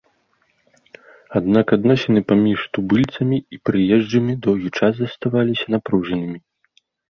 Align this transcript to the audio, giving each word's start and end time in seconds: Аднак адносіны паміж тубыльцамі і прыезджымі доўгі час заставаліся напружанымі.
Аднак 1.39 1.65
адносіны 1.77 2.19
паміж 2.31 2.59
тубыльцамі 2.79 3.37
і 3.57 3.63
прыезджымі 3.71 4.33
доўгі 4.49 4.69
час 4.83 4.93
заставаліся 5.05 5.65
напружанымі. 5.77 6.39